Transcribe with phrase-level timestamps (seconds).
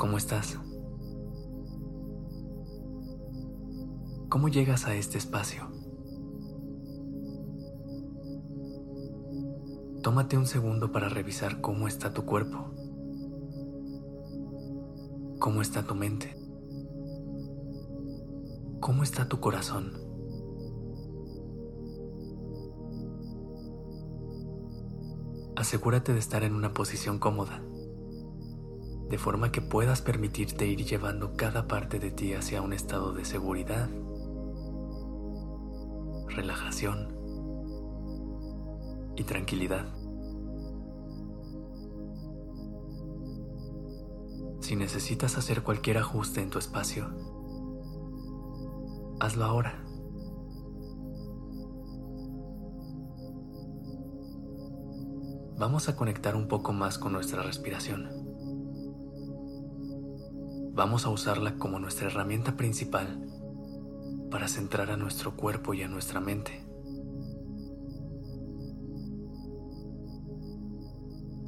[0.00, 0.58] ¿Cómo estás?
[4.30, 5.70] ¿Cómo llegas a este espacio?
[10.02, 12.70] Tómate un segundo para revisar cómo está tu cuerpo,
[15.38, 16.34] cómo está tu mente,
[18.80, 19.92] cómo está tu corazón.
[25.56, 27.62] Asegúrate de estar en una posición cómoda,
[29.10, 33.24] de forma que puedas permitirte ir llevando cada parte de ti hacia un estado de
[33.24, 33.90] seguridad,
[36.28, 37.08] relajación
[39.16, 39.86] y tranquilidad.
[44.60, 47.10] Si necesitas hacer cualquier ajuste en tu espacio,
[49.18, 49.84] hazlo ahora.
[55.58, 58.29] Vamos a conectar un poco más con nuestra respiración.
[60.80, 63.22] Vamos a usarla como nuestra herramienta principal
[64.30, 66.66] para centrar a nuestro cuerpo y a nuestra mente.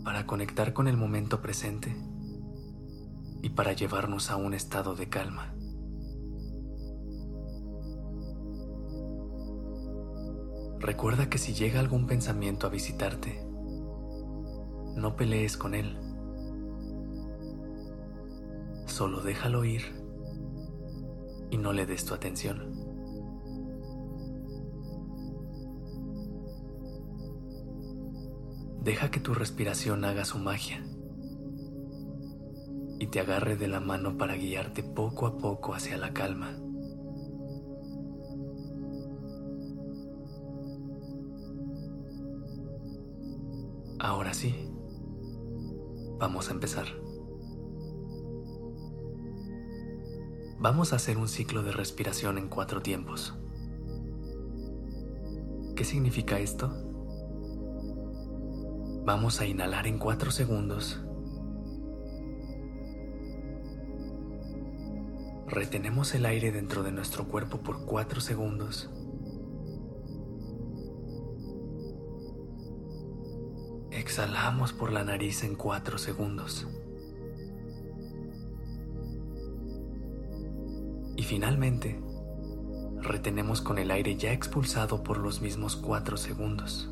[0.04, 1.96] Para conectar con el momento presente
[3.40, 5.54] y para llevarnos a un estado de calma.
[10.78, 13.42] Recuerda que si llega algún pensamiento a visitarte,
[14.94, 16.11] no pelees con él.
[19.02, 19.82] Solo déjalo ir
[21.50, 22.72] y no le des tu atención.
[28.84, 30.86] Deja que tu respiración haga su magia
[33.00, 36.56] y te agarre de la mano para guiarte poco a poco hacia la calma.
[43.98, 44.70] Ahora sí,
[46.20, 46.86] vamos a empezar.
[50.62, 53.34] Vamos a hacer un ciclo de respiración en cuatro tiempos.
[55.76, 56.72] ¿Qué significa esto?
[59.04, 61.02] Vamos a inhalar en cuatro segundos
[65.52, 68.88] Retenemos el aire dentro de nuestro cuerpo por 4 segundos.
[73.90, 76.66] Exhalamos por la nariz en 4 segundos.
[81.16, 82.00] Y finalmente,
[83.00, 86.88] retenemos con el aire ya expulsado por los mismos 4 segundos.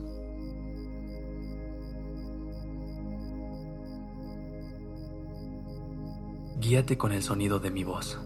[6.60, 8.20] Guíate con el sonido de mi voz.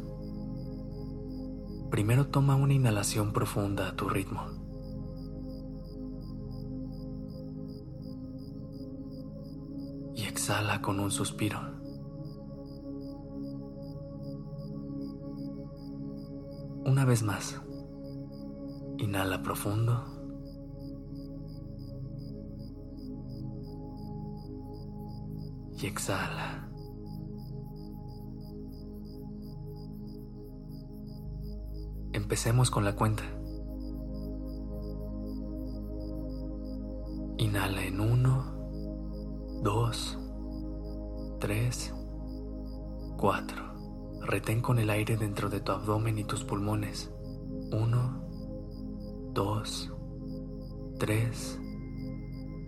[1.90, 4.42] Primero toma una inhalación profunda a tu ritmo.
[10.16, 11.83] Y exhala con un suspiro.
[16.94, 17.60] Una vez más.
[18.98, 20.04] Inhala profundo.
[25.76, 26.70] Y exhala.
[32.12, 33.24] Empecemos con la cuenta.
[37.38, 40.18] Inhala en 1, 2,
[41.40, 41.94] 3,
[43.16, 43.73] 4.
[44.26, 47.12] Retén con el aire dentro de tu abdomen y tus pulmones.
[47.72, 49.92] 1, 2,
[50.98, 51.60] 3,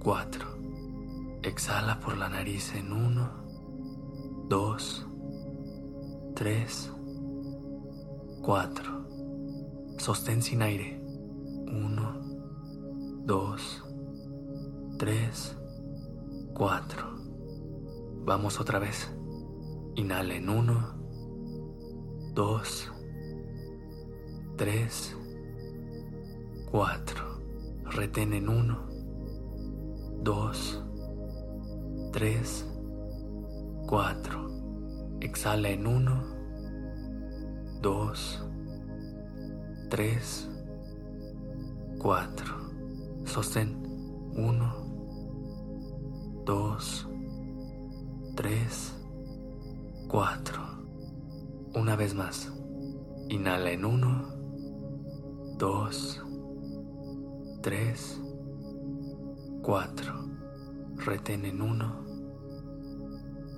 [0.00, 0.49] 4.
[1.43, 5.06] Exhala por la nariz en 1, 2,
[6.35, 6.93] 3,
[8.43, 8.97] 4.
[9.99, 11.00] Sostén sin aire.
[11.67, 12.20] Uno,
[13.25, 13.82] dos,
[14.99, 15.59] tres,
[16.55, 17.17] cuatro.
[18.25, 19.12] Vamos otra vez.
[19.97, 20.95] Inhala en uno,
[22.37, 22.93] dos,
[24.56, 25.17] tres,
[26.71, 27.25] cuatro.
[27.87, 28.87] Retén en uno,
[30.23, 30.81] dos,
[32.12, 32.65] tres,
[33.88, 34.47] cuatro.
[35.21, 36.23] Exhala en uno,
[37.81, 38.43] dos,
[39.88, 40.49] 3,
[41.99, 42.55] 4.
[43.25, 43.87] Sostén.
[44.37, 44.75] 1,
[46.44, 47.09] 2,
[50.09, 50.65] 4.
[51.76, 52.50] Una vez más.
[53.28, 56.25] Inhala en 1, 2,
[57.61, 58.23] 3,
[59.61, 60.14] 4.
[60.96, 62.05] Retén en 1,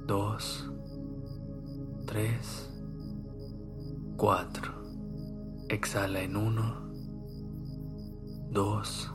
[0.09, 0.73] 2,
[2.07, 2.71] 3,
[4.17, 4.75] 4.
[5.69, 6.91] Exhala en 1,
[8.51, 9.15] 2,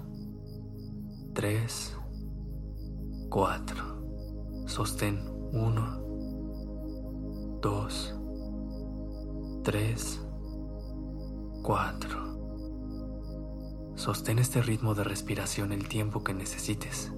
[1.34, 1.98] 3,
[3.30, 4.64] 4.
[4.66, 6.00] Sostén 1,
[7.62, 8.23] 2,
[9.64, 10.22] 3,
[11.62, 13.94] 4.
[13.96, 17.14] Sostén este ritmo de respiración el tiempo que necesites.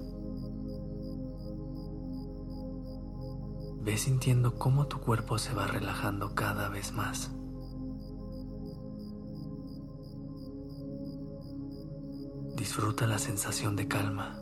[3.80, 7.32] Ve sintiendo cómo tu cuerpo se va relajando cada vez más.
[12.54, 14.40] Disfruta la sensación de calma.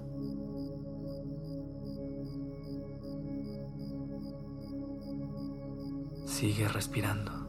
[6.27, 7.44] Sigue respirando.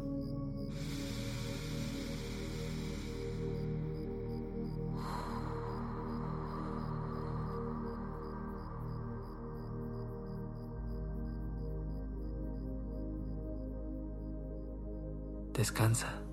[15.55, 16.24] Descansa.